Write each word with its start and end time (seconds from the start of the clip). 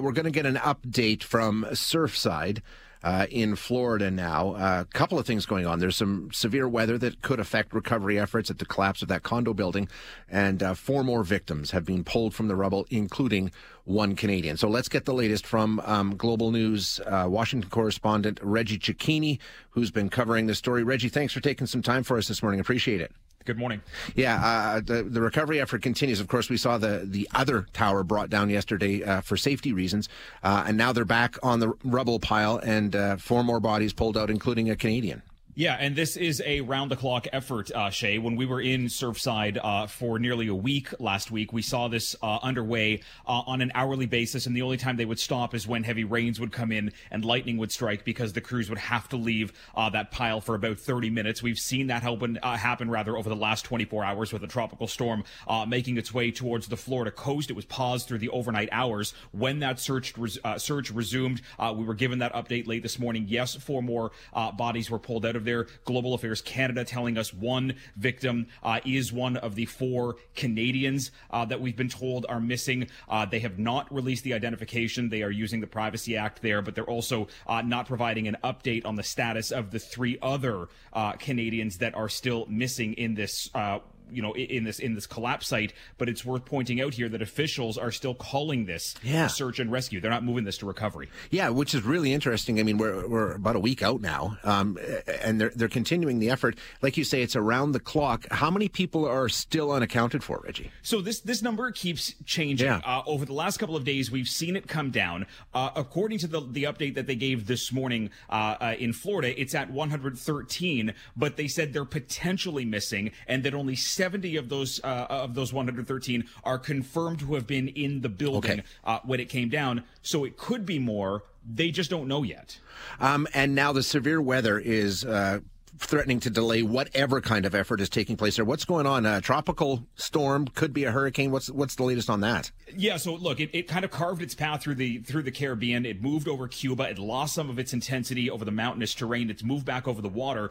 We're 0.00 0.12
going 0.12 0.24
to 0.24 0.30
get 0.30 0.46
an 0.46 0.56
update 0.56 1.22
from 1.22 1.66
Surfside. 1.72 2.62
Uh, 3.04 3.26
in 3.30 3.56
Florida 3.56 4.12
now. 4.12 4.54
A 4.54 4.58
uh, 4.58 4.84
couple 4.92 5.18
of 5.18 5.26
things 5.26 5.44
going 5.44 5.66
on. 5.66 5.80
There's 5.80 5.96
some 5.96 6.30
severe 6.32 6.68
weather 6.68 6.96
that 6.98 7.20
could 7.20 7.40
affect 7.40 7.74
recovery 7.74 8.16
efforts 8.16 8.48
at 8.48 8.60
the 8.60 8.64
collapse 8.64 9.02
of 9.02 9.08
that 9.08 9.24
condo 9.24 9.52
building, 9.52 9.88
and 10.30 10.62
uh, 10.62 10.74
four 10.74 11.02
more 11.02 11.24
victims 11.24 11.72
have 11.72 11.84
been 11.84 12.04
pulled 12.04 12.32
from 12.32 12.46
the 12.46 12.54
rubble, 12.54 12.86
including 12.90 13.50
one 13.82 14.14
Canadian. 14.14 14.56
So 14.56 14.68
let's 14.68 14.88
get 14.88 15.04
the 15.04 15.14
latest 15.14 15.44
from 15.44 15.80
um, 15.80 16.14
Global 16.14 16.52
News 16.52 17.00
uh, 17.04 17.26
Washington 17.28 17.70
correspondent 17.70 18.38
Reggie 18.40 18.78
Cecchini, 18.78 19.40
who's 19.70 19.90
been 19.90 20.08
covering 20.08 20.46
the 20.46 20.54
story. 20.54 20.84
Reggie, 20.84 21.08
thanks 21.08 21.32
for 21.32 21.40
taking 21.40 21.66
some 21.66 21.82
time 21.82 22.04
for 22.04 22.18
us 22.18 22.28
this 22.28 22.40
morning. 22.40 22.60
Appreciate 22.60 23.00
it. 23.00 23.10
Good 23.44 23.58
morning. 23.58 23.82
Yeah, 24.14 24.36
uh, 24.44 24.80
the 24.80 25.02
the 25.02 25.20
recovery 25.20 25.60
effort 25.60 25.82
continues. 25.82 26.20
Of 26.20 26.28
course, 26.28 26.48
we 26.48 26.56
saw 26.56 26.78
the 26.78 27.02
the 27.04 27.28
other 27.34 27.66
tower 27.72 28.04
brought 28.04 28.30
down 28.30 28.50
yesterday 28.50 29.02
uh, 29.02 29.20
for 29.20 29.36
safety 29.36 29.72
reasons, 29.72 30.08
uh, 30.42 30.64
and 30.66 30.76
now 30.76 30.92
they're 30.92 31.04
back 31.04 31.36
on 31.42 31.60
the 31.60 31.72
rubble 31.84 32.20
pile, 32.20 32.58
and 32.58 32.94
uh, 32.94 33.16
four 33.16 33.42
more 33.42 33.60
bodies 33.60 33.92
pulled 33.92 34.16
out, 34.16 34.30
including 34.30 34.70
a 34.70 34.76
Canadian. 34.76 35.22
Yeah, 35.54 35.76
and 35.78 35.94
this 35.94 36.16
is 36.16 36.42
a 36.46 36.62
round 36.62 36.90
the 36.90 36.96
clock 36.96 37.26
effort, 37.30 37.70
uh, 37.72 37.90
Shay. 37.90 38.16
When 38.16 38.36
we 38.36 38.46
were 38.46 38.62
in 38.62 38.86
Surfside 38.86 39.58
uh, 39.62 39.86
for 39.86 40.18
nearly 40.18 40.48
a 40.48 40.54
week 40.54 40.98
last 40.98 41.30
week, 41.30 41.52
we 41.52 41.60
saw 41.60 41.88
this 41.88 42.16
uh, 42.22 42.38
underway 42.42 43.02
uh, 43.26 43.42
on 43.46 43.60
an 43.60 43.70
hourly 43.74 44.06
basis, 44.06 44.46
and 44.46 44.56
the 44.56 44.62
only 44.62 44.78
time 44.78 44.96
they 44.96 45.04
would 45.04 45.20
stop 45.20 45.54
is 45.54 45.66
when 45.68 45.84
heavy 45.84 46.04
rains 46.04 46.40
would 46.40 46.52
come 46.52 46.72
in 46.72 46.90
and 47.10 47.22
lightning 47.22 47.58
would 47.58 47.70
strike 47.70 48.02
because 48.02 48.32
the 48.32 48.40
crews 48.40 48.70
would 48.70 48.78
have 48.78 49.10
to 49.10 49.18
leave 49.18 49.52
uh, 49.74 49.90
that 49.90 50.10
pile 50.10 50.40
for 50.40 50.54
about 50.54 50.78
30 50.78 51.10
minutes. 51.10 51.42
We've 51.42 51.58
seen 51.58 51.88
that 51.88 52.02
happen, 52.02 52.38
uh, 52.42 52.56
happen 52.56 52.88
rather 52.90 53.18
over 53.18 53.28
the 53.28 53.36
last 53.36 53.66
24 53.66 54.06
hours 54.06 54.32
with 54.32 54.42
a 54.44 54.48
tropical 54.48 54.86
storm 54.86 55.22
making 55.68 55.98
its 55.98 56.14
way 56.14 56.30
towards 56.30 56.68
the 56.68 56.78
Florida 56.78 57.10
coast. 57.10 57.50
It 57.50 57.56
was 57.56 57.66
paused 57.66 58.08
through 58.08 58.18
the 58.20 58.30
overnight 58.30 58.70
hours. 58.72 59.12
When 59.32 59.58
that 59.58 59.78
search 59.78 60.16
res- 60.16 60.38
search 60.56 60.90
resumed, 60.90 61.42
we 61.76 61.84
were 61.84 61.92
given 61.92 62.20
that 62.20 62.32
update 62.32 62.66
late 62.66 62.82
this 62.82 62.98
morning. 62.98 63.26
Yes, 63.28 63.54
four 63.54 63.82
more 63.82 64.12
bodies 64.56 64.90
were 64.90 64.98
pulled 64.98 65.26
out 65.26 65.36
of 65.36 65.41
there. 65.44 65.66
Global 65.84 66.14
Affairs 66.14 66.40
Canada 66.40 66.84
telling 66.84 67.18
us 67.18 67.32
one 67.32 67.74
victim 67.96 68.46
uh, 68.62 68.80
is 68.84 69.12
one 69.12 69.36
of 69.36 69.54
the 69.54 69.66
four 69.66 70.16
Canadians 70.34 71.10
uh, 71.30 71.44
that 71.44 71.60
we've 71.60 71.76
been 71.76 71.88
told 71.88 72.26
are 72.28 72.40
missing. 72.40 72.88
Uh, 73.08 73.26
they 73.26 73.40
have 73.40 73.58
not 73.58 73.92
released 73.92 74.24
the 74.24 74.34
identification. 74.34 75.08
They 75.08 75.22
are 75.22 75.30
using 75.30 75.60
the 75.60 75.66
Privacy 75.66 76.16
Act 76.16 76.42
there, 76.42 76.62
but 76.62 76.74
they're 76.74 76.84
also 76.84 77.28
uh, 77.46 77.62
not 77.62 77.86
providing 77.86 78.28
an 78.28 78.36
update 78.44 78.86
on 78.86 78.96
the 78.96 79.02
status 79.02 79.50
of 79.50 79.70
the 79.70 79.78
three 79.78 80.18
other 80.22 80.68
uh, 80.92 81.12
Canadians 81.12 81.78
that 81.78 81.94
are 81.94 82.08
still 82.08 82.46
missing 82.48 82.94
in 82.94 83.14
this 83.14 83.50
uh, 83.54 83.78
you 84.12 84.22
know 84.22 84.34
in 84.34 84.64
this 84.64 84.78
in 84.78 84.94
this 84.94 85.06
collapse 85.06 85.46
site 85.46 85.72
but 85.98 86.08
it's 86.08 86.24
worth 86.24 86.44
pointing 86.44 86.80
out 86.80 86.94
here 86.94 87.08
that 87.08 87.22
officials 87.22 87.78
are 87.78 87.90
still 87.90 88.14
calling 88.14 88.66
this 88.66 88.94
yeah. 89.02 89.26
search 89.26 89.58
and 89.58 89.70
rescue. 89.70 90.00
They're 90.00 90.10
not 90.10 90.24
moving 90.24 90.44
this 90.44 90.58
to 90.58 90.66
recovery. 90.66 91.08
Yeah 91.30 91.48
which 91.48 91.74
is 91.74 91.82
really 91.82 92.12
interesting. 92.12 92.60
I 92.60 92.62
mean 92.62 92.78
we're, 92.78 93.06
we're 93.06 93.32
about 93.32 93.56
a 93.56 93.60
week 93.60 93.82
out 93.82 94.00
now 94.00 94.38
um, 94.44 94.78
and 95.22 95.40
they're, 95.40 95.52
they're 95.54 95.68
continuing 95.68 96.18
the 96.18 96.30
effort. 96.30 96.56
Like 96.80 96.96
you 96.96 97.04
say 97.04 97.22
it's 97.22 97.36
around 97.36 97.72
the 97.72 97.80
clock. 97.80 98.26
How 98.30 98.50
many 98.50 98.68
people 98.68 99.06
are 99.06 99.28
still 99.28 99.72
unaccounted 99.72 100.22
for 100.22 100.40
reggie? 100.44 100.70
So 100.82 101.00
this 101.00 101.20
this 101.20 101.42
number 101.42 101.70
keeps 101.70 102.14
changing. 102.24 102.66
Yeah. 102.66 102.80
uh, 102.84 103.02
over 103.06 103.24
the 103.24 103.32
last 103.32 103.58
couple 103.58 103.76
of 103.76 103.84
days 103.84 104.10
we've 104.10 104.28
seen 104.28 104.56
it 104.56 104.68
come 104.68 104.90
down. 104.90 105.26
Uh, 105.54 105.70
according 105.76 106.18
to 106.18 106.26
the, 106.26 106.40
the 106.40 106.64
update 106.64 106.94
that 106.94 107.06
they 107.06 107.14
gave 107.14 107.46
this 107.46 107.72
morning 107.72 108.10
uh, 108.30 108.56
uh 108.60 108.74
in 108.78 108.92
florida 108.92 109.40
it's 109.40 109.54
at 109.54 109.70
113 109.70 110.94
but 111.16 111.36
they 111.36 111.48
said 111.48 111.72
they're 111.72 111.84
potentially 111.84 112.64
missing 112.64 113.10
and 113.26 113.42
that 113.44 113.54
only 113.54 113.76
70 113.76 114.01
of 114.02 114.48
those 114.48 114.80
uh, 114.84 115.06
of 115.08 115.34
those 115.34 115.52
113 115.52 116.24
are 116.44 116.58
confirmed 116.58 117.20
to 117.20 117.34
have 117.34 117.46
been 117.46 117.68
in 117.68 118.00
the 118.00 118.08
building 118.08 118.52
okay. 118.52 118.62
uh, 118.84 118.98
when 119.04 119.20
it 119.20 119.28
came 119.28 119.48
down. 119.48 119.84
So 120.02 120.24
it 120.24 120.36
could 120.36 120.66
be 120.66 120.78
more. 120.78 121.24
They 121.44 121.70
just 121.70 121.90
don't 121.90 122.06
know 122.06 122.22
yet. 122.22 122.58
Um, 123.00 123.26
and 123.34 123.54
now 123.54 123.72
the 123.72 123.82
severe 123.82 124.22
weather 124.22 124.58
is 124.58 125.04
uh, 125.04 125.40
threatening 125.78 126.20
to 126.20 126.30
delay 126.30 126.62
whatever 126.62 127.20
kind 127.20 127.44
of 127.44 127.54
effort 127.54 127.80
is 127.80 127.88
taking 127.88 128.16
place 128.16 128.36
there. 128.36 128.44
What's 128.44 128.64
going 128.64 128.86
on? 128.86 129.06
A 129.06 129.20
tropical 129.20 129.86
storm 129.96 130.46
could 130.48 130.72
be 130.72 130.84
a 130.84 130.92
hurricane. 130.92 131.30
What's 131.30 131.50
what's 131.50 131.74
the 131.74 131.84
latest 131.84 132.10
on 132.10 132.20
that? 132.20 132.50
Yeah, 132.76 132.96
so 132.96 133.14
look, 133.14 133.40
it, 133.40 133.50
it 133.52 133.68
kind 133.68 133.84
of 133.84 133.90
carved 133.90 134.22
its 134.22 134.34
path 134.34 134.62
through 134.62 134.76
the 134.76 134.98
through 134.98 135.22
the 135.22 135.30
Caribbean. 135.30 135.84
It 135.84 136.02
moved 136.02 136.28
over 136.28 136.48
Cuba. 136.48 136.90
It 136.90 136.98
lost 136.98 137.34
some 137.34 137.50
of 137.50 137.58
its 137.58 137.72
intensity 137.72 138.30
over 138.30 138.44
the 138.44 138.50
mountainous 138.50 138.94
terrain. 138.94 139.30
It's 139.30 139.42
moved 139.42 139.64
back 139.64 139.86
over 139.88 140.00
the 140.00 140.08
water. 140.08 140.50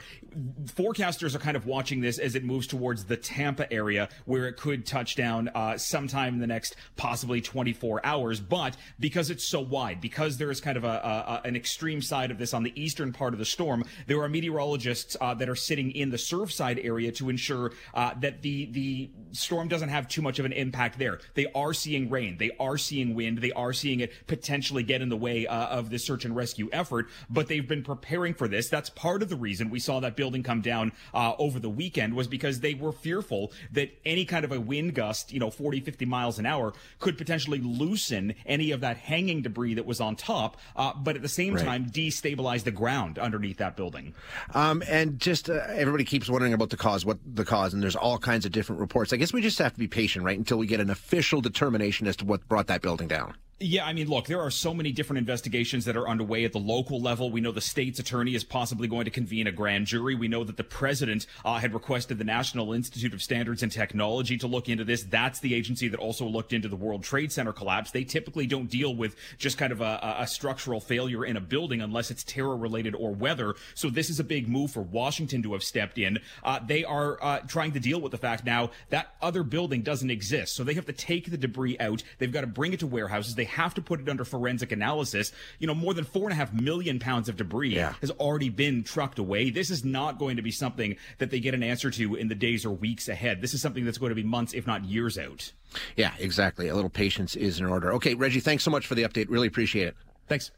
Forecasters 0.66 1.36
are 1.36 1.40
kind 1.40 1.58
of 1.58 1.66
watching 1.66 2.02
this 2.02 2.20
as 2.20 2.36
it 2.36 2.44
moves 2.44 2.68
towards 2.68 3.06
the 3.06 3.18
Tampa 3.18 3.72
area, 3.72 4.10
where 4.26 4.48
it 4.48 4.58
could 4.58 4.86
touch 4.86 5.16
down 5.16 5.50
uh, 5.50 5.78
sometime 5.78 6.36
in 6.36 6.40
the 6.40 6.48
next 6.48 6.76
possibly 6.96 7.42
24 7.42 8.06
hours. 8.06 8.40
But 8.40 8.78
because 9.00 9.30
it's 9.30 9.48
so 9.48 9.62
wide, 9.62 10.02
because 10.02 10.38
there 10.38 10.52
is 10.52 10.62
kind 10.62 10.78
of 10.78 10.84
a, 10.84 11.42
a, 11.44 11.48
an 11.48 11.56
extreme 11.56 12.02
side 12.02 12.32
of 12.32 12.38
this 12.38 12.54
on 12.54 12.64
the 12.64 12.74
eastern 12.82 13.14
part 13.14 13.34
of 13.34 13.40
the 13.40 13.46
storm, 13.46 13.84
there 14.08 14.22
are 14.22 14.30
meteorologists 14.30 15.18
uh, 15.20 15.34
that 15.36 15.50
are 15.50 15.56
sitting 15.56 15.92
in 15.92 16.10
the 16.10 16.18
Surfside 16.18 16.84
area 16.84 17.12
to 17.12 17.30
ensure 17.30 17.72
uh, 17.94 18.14
that 18.20 18.42
the 18.42 18.66
the 18.72 19.10
storm 19.34 19.68
doesn't 19.68 19.90
have 19.90 20.08
too 20.08 20.22
much 20.22 20.40
of 20.40 20.46
an 20.46 20.54
impact 20.54 21.00
there. 21.00 21.20
They 21.34 21.48
are 21.54 21.74
seeing 21.74 22.10
rain, 22.10 22.38
they 22.38 22.52
are 22.60 22.78
seeing 22.78 23.16
wind, 23.16 23.40
they 23.40 23.52
are 23.52 23.74
seeing 23.74 24.00
it 24.00 24.12
potentially 24.28 24.84
get 24.84 25.02
in 25.02 25.10
the 25.10 25.18
way 25.18 25.48
uh, 25.48 25.68
of 25.68 25.90
the 25.90 26.00
search 26.00 26.26
and 26.26 26.36
rescue 26.36 26.70
effort. 26.72 27.08
But 27.30 27.48
they've 27.48 27.68
been 27.68 27.84
preparing 27.84 28.34
for 28.34 28.48
this. 28.48 28.70
That's 28.70 28.90
part 28.90 29.22
of 29.22 29.30
the 29.30 29.36
reason 29.36 29.70
we 29.70 29.80
saw 29.80 30.00
that 30.00 30.16
building 30.16 30.44
come 30.44 30.62
down 30.62 30.92
uh, 31.14 31.34
over 31.38 31.60
the 31.60 31.70
weekend 31.70 32.14
was 32.14 32.28
because 32.28 32.60
they 32.60 32.74
were 32.74 32.92
fearful 32.92 33.52
that 33.72 33.92
any 34.06 34.26
kind 34.26 34.46
of 34.46 34.52
a 34.52 34.60
wind 34.60 34.96
gust, 34.96 35.32
you 35.32 35.40
know, 35.40 35.50
40, 35.50 35.82
50 35.82 36.06
miles 36.06 36.40
an 36.40 36.46
hour, 36.46 36.74
could 37.00 37.18
potentially 37.18 37.60
loosen 37.60 38.36
any 38.46 38.72
of 38.72 38.82
that 38.82 38.98
hanging 38.98 39.42
debris 39.42 39.76
that 39.76 39.86
was 39.86 40.02
on 40.02 40.16
top. 40.16 40.58
Uh, 40.76 40.94
but 40.94 41.16
at 41.16 41.22
the 41.22 41.30
same 41.30 41.56
right. 41.56 41.66
time, 41.66 41.90
destabilize 41.90 42.64
the 42.64 42.72
ground 42.72 43.20
underneath 43.20 43.58
that 43.58 43.76
building. 43.76 44.14
Um, 44.54 44.84
and 44.88 45.20
just 45.20 45.50
uh, 45.50 45.54
everybody 45.70 46.04
keeps 46.04 46.30
wondering 46.30 46.54
about 46.54 46.70
the 46.70 46.78
cause, 46.78 47.06
what 47.06 47.18
the 47.26 47.46
cause, 47.46 47.74
and 47.74 47.82
there's 47.82 47.96
all 47.96 48.18
kinds 48.18 48.46
of 48.46 48.52
different 48.52 48.82
reports. 48.82 49.14
Guess 49.22 49.32
we 49.32 49.42
just 49.42 49.60
have 49.60 49.74
to 49.74 49.78
be 49.78 49.88
patient, 49.88 50.26
right, 50.26 50.38
until 50.38 50.58
we 50.58 50.66
get 50.66 50.80
an 50.80 50.90
official 50.90 51.42
determination 51.42 52.08
as 52.08 52.16
to 52.16 52.26
what 52.26 52.48
brought 52.48 52.66
that 52.66 52.82
building 52.82 53.08
down. 53.08 53.36
Yeah, 53.64 53.86
I 53.86 53.94
mean, 53.94 54.08
look, 54.08 54.26
there 54.26 54.42
are 54.42 54.50
so 54.50 54.74
many 54.74 54.92
different 54.92 55.20
investigations 55.20 55.86
that 55.86 55.96
are 55.96 56.10
underway 56.10 56.46
at 56.46 56.52
the 56.52 56.60
local 56.60 57.00
level. 57.00 57.30
We 57.30 57.42
know 57.42 57.52
the 57.52 57.62
state's 57.62 58.00
attorney 58.00 58.34
is 58.34 58.44
possibly 58.44 58.88
going 58.88 59.06
to 59.06 59.12
convene 59.12 59.46
a 59.46 59.52
grand 59.52 59.86
jury. 59.86 60.16
We 60.16 60.28
know 60.28 60.44
that 60.44 60.58
the 60.58 60.64
president 60.64 61.28
uh, 61.46 61.60
had 61.60 61.76
requested 61.76 62.18
the 62.18 62.24
National 62.24 62.74
Institute 62.74 63.14
of 63.14 63.22
Standards 63.22 63.62
and 63.62 63.72
Technology 63.72 64.36
to 64.40 64.48
look 64.48 64.68
into 64.68 64.84
this. 64.84 65.04
That's 65.04 65.42
the 65.42 65.54
agency 65.54 65.88
that 65.90 66.00
also 66.00 66.26
looked 66.26 66.54
into 66.54 66.70
the 66.70 66.76
World 66.76 67.04
Trade 67.04 67.32
Center 67.32 67.54
collapse. 67.54 67.92
They 67.92 68.04
typically 68.04 68.48
don't 68.48 68.68
deal 68.68 68.96
with 68.96 69.16
just 69.38 69.60
kind 69.60 69.72
of 69.72 69.80
a, 69.80 70.16
a 70.18 70.26
structural 70.26 70.80
failure 70.82 71.24
in 71.24 71.38
a 71.38 71.42
building 71.42 71.82
unless 71.82 72.10
it's 72.10 72.24
terror 72.24 72.58
related 72.58 72.96
or 72.96 73.14
weather. 73.14 73.54
So 73.76 73.92
this 73.92 74.10
is 74.10 74.20
a 74.20 74.24
big 74.24 74.50
move 74.50 74.72
for 74.72 74.82
Washington 74.82 75.44
to 75.44 75.54
have 75.54 75.64
stepped 75.64 76.00
in. 76.00 76.18
Uh, 76.44 76.60
they 76.66 76.84
are 76.84 77.20
uh, 77.22 77.40
trying 77.42 77.74
to 77.74 77.80
deal 77.80 78.02
with 78.02 78.12
the 78.12 78.18
fact 78.18 78.44
now 78.44 78.72
that 78.90 79.14
other 79.22 79.44
building 79.44 79.84
doesn't 79.84 80.10
exist. 80.10 80.56
So 80.56 80.64
they 80.64 80.74
have 80.74 80.88
to 80.88 80.94
take 80.94 81.30
the 81.30 81.38
debris 81.38 81.78
out. 81.80 82.02
They've 82.18 82.32
got 82.32 82.42
to 82.42 82.48
bring 82.48 82.74
it 82.74 82.80
to 82.80 82.88
warehouses. 82.88 83.36
They 83.36 83.51
have 83.52 83.74
to 83.76 83.82
put 83.82 84.02
it 84.02 84.10
under 84.10 84.26
forensic 84.26 84.72
analysis. 84.72 85.32
You 85.60 85.68
know, 85.68 85.76
more 85.76 85.94
than 85.94 86.04
four 86.04 86.24
and 86.24 86.34
a 86.34 86.36
half 86.36 86.54
million 86.54 87.00
pounds 87.00 87.30
of 87.30 87.38
debris 87.38 87.76
yeah. 87.76 87.94
has 88.02 88.12
already 88.12 88.50
been 88.50 88.84
trucked 88.84 89.20
away. 89.20 89.50
This 89.50 89.70
is 89.70 89.86
not 89.86 90.20
going 90.20 90.38
to 90.38 90.42
be 90.42 90.52
something 90.52 90.98
that 91.20 91.30
they 91.32 91.40
get 91.40 91.54
an 91.54 91.64
answer 91.64 91.92
to 91.92 92.16
in 92.16 92.28
the 92.28 92.36
days 92.36 92.66
or 92.66 92.72
weeks 92.72 93.10
ahead. 93.10 93.42
This 93.42 93.54
is 93.54 93.62
something 93.62 93.86
that's 93.86 93.98
going 93.98 94.10
to 94.12 94.16
be 94.16 94.24
months, 94.24 94.54
if 94.54 94.68
not 94.68 94.86
years 94.86 95.18
out. 95.18 95.52
Yeah, 95.96 96.14
exactly. 96.20 96.68
A 96.68 96.76
little 96.76 96.90
patience 96.90 97.36
is 97.36 97.60
in 97.60 97.66
order. 97.66 97.94
Okay, 97.94 98.14
Reggie, 98.14 98.40
thanks 98.40 98.64
so 98.64 98.72
much 98.72 98.88
for 98.88 98.96
the 98.96 99.04
update. 99.04 99.28
Really 99.30 99.48
appreciate 99.48 99.88
it. 99.88 99.96
Thanks. 100.32 100.50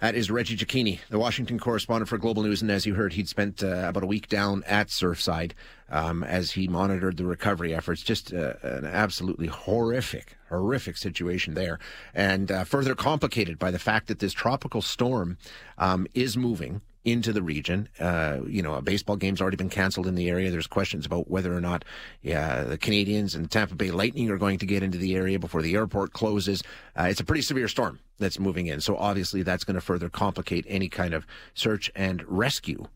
That 0.00 0.14
is 0.14 0.30
Reggie 0.30 0.56
Cecchini, 0.56 1.00
the 1.10 1.18
Washington 1.18 1.58
correspondent 1.58 2.08
for 2.08 2.16
Global 2.16 2.42
News. 2.42 2.62
And 2.62 2.70
as 2.70 2.86
you 2.86 2.94
heard, 2.94 3.12
he'd 3.12 3.28
spent 3.28 3.62
uh, 3.62 3.84
about 3.86 4.02
a 4.02 4.06
week 4.06 4.30
down 4.30 4.64
at 4.64 4.88
Surfside 4.88 5.52
um, 5.90 6.24
as 6.24 6.52
he 6.52 6.66
monitored 6.66 7.18
the 7.18 7.26
recovery 7.26 7.74
efforts. 7.74 8.02
Just 8.02 8.32
uh, 8.32 8.54
an 8.62 8.86
absolutely 8.86 9.46
horrific, 9.46 10.38
horrific 10.48 10.96
situation 10.96 11.52
there. 11.52 11.78
And 12.14 12.50
uh, 12.50 12.64
further 12.64 12.94
complicated 12.94 13.58
by 13.58 13.70
the 13.70 13.78
fact 13.78 14.06
that 14.06 14.20
this 14.20 14.32
tropical 14.32 14.80
storm 14.80 15.36
um, 15.76 16.06
is 16.14 16.38
moving 16.38 16.80
into 17.10 17.32
the 17.32 17.42
region. 17.42 17.88
Uh, 17.98 18.38
you 18.46 18.62
know, 18.62 18.74
a 18.74 18.82
baseball 18.82 19.16
game's 19.16 19.40
already 19.40 19.56
been 19.56 19.70
canceled 19.70 20.06
in 20.06 20.14
the 20.14 20.28
area. 20.28 20.50
There's 20.50 20.66
questions 20.66 21.06
about 21.06 21.30
whether 21.30 21.54
or 21.54 21.60
not 21.60 21.84
the 22.22 22.78
Canadiens 22.80 23.34
and 23.34 23.50
Tampa 23.50 23.74
Bay 23.74 23.90
Lightning 23.90 24.30
are 24.30 24.38
going 24.38 24.58
to 24.58 24.66
get 24.66 24.82
into 24.82 24.98
the 24.98 25.14
area 25.14 25.38
before 25.38 25.62
the 25.62 25.74
airport 25.74 26.12
closes. 26.12 26.62
Uh, 26.98 27.04
it's 27.04 27.20
a 27.20 27.24
pretty 27.24 27.42
severe 27.42 27.68
storm 27.68 27.98
that's 28.18 28.38
moving 28.38 28.66
in. 28.66 28.80
So 28.80 28.96
obviously 28.96 29.42
that's 29.42 29.64
going 29.64 29.74
to 29.74 29.80
further 29.80 30.08
complicate 30.08 30.64
any 30.68 30.88
kind 30.88 31.14
of 31.14 31.26
search 31.54 31.90
and 31.94 32.24
rescue 32.26 32.86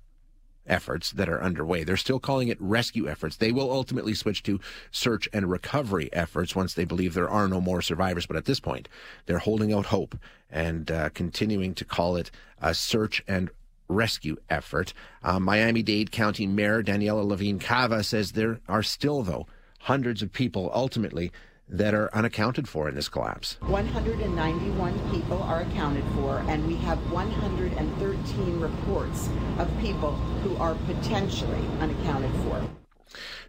efforts 0.67 1.11
that 1.13 1.29
are 1.29 1.43
underway. 1.43 1.85
They're 1.85 1.97
still 1.97 2.21
calling 2.21 2.49
it 2.49 2.61
rescue 2.61 3.09
efforts. 3.09 3.37
They 3.37 3.53
will 3.53 3.71
ultimately 3.71 4.15
switch 4.15 4.43
to 4.45 4.61
search 4.91 5.29
and 5.33 5.51
recovery 5.51 6.09
efforts 6.13 6.55
once 6.55 6.75
they 6.75 6.85
believe 6.85 7.15
there 7.15 7.29
are 7.29 7.49
no 7.49 7.61
more 7.61 7.83
survivors. 7.83 8.27
But 8.27 8.37
at 8.37 8.45
this 8.45 8.61
point, 8.61 8.89
they're 9.27 9.39
holding 9.39 9.73
out 9.73 9.87
hope 9.87 10.17
and 10.51 10.91
uh, 10.91 11.09
continuing 11.11 11.75
to 11.75 11.85
call 11.85 12.17
it 12.17 12.31
a 12.61 12.75
search 12.75 13.25
and 13.27 13.51
rescue 13.89 14.37
effort. 14.49 14.93
Uh, 15.23 15.39
Miami 15.39 15.83
Dade 15.83 16.11
County 16.11 16.47
Mayor 16.47 16.83
Daniela 16.83 17.25
Levine 17.25 17.59
Cava 17.59 18.03
says 18.03 18.33
there 18.33 18.61
are 18.69 18.83
still, 18.83 19.23
though, 19.23 19.47
hundreds 19.81 20.23
of 20.23 20.33
people 20.33 20.71
ultimately 20.75 21.33
that 21.69 21.95
are 21.95 22.15
unaccounted 22.15 22.69
for 22.69 22.89
in 22.89 22.95
this 22.95 23.09
collapse. 23.09 23.57
191 23.61 25.11
people 25.11 25.43
are 25.43 25.63
accounted 25.63 26.05
for, 26.15 26.39
and 26.49 26.67
we 26.67 26.77
have 26.77 26.99
113 27.11 28.61
reports 28.61 29.29
of 29.59 29.71
people 29.81 30.13
who 30.43 30.55
are 30.57 30.75
potentially 30.87 31.65
unaccounted 31.81 32.33
for. 32.43 32.69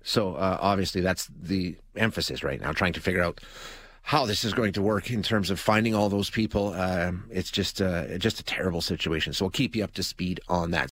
So 0.03 0.35
uh, 0.35 0.57
obviously, 0.62 1.01
that's 1.01 1.30
the 1.38 1.77
emphasis 1.95 2.44
right 2.44 2.59
now, 2.59 2.71
trying 2.71 2.94
to 2.94 3.01
figure 3.01 3.24
out 3.24 3.41
how 4.04 4.26
this 4.26 4.44
is 4.44 4.54
going 4.54 4.74
to 4.74 4.82
work 4.82 5.10
in 5.10 5.24
terms 5.24 5.50
of 5.50 5.60
finding 5.60 5.96
all 5.96 6.10
those 6.10 6.30
people. 6.30 6.74
Uh, 6.76 7.14
it's 7.32 7.50
just 7.50 7.78
just 7.78 8.40
a 8.40 8.44
terrible 8.44 8.82
situation. 8.82 9.34
So 9.34 9.46
we'll 9.46 9.52
keep 9.52 9.76
you 9.76 9.84
up 9.84 9.94
to 9.94 10.04
speed 10.04 10.42
on 10.50 10.72
that. 10.72 10.92